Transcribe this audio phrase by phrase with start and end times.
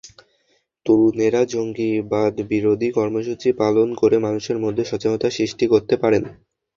[0.85, 6.23] তরুণেরা জঙ্গিবাদবিরোধী কর্মসূচি পালন করে মানুষের মধ্যে সচেতনতা সৃষ্টি করতে পারেন।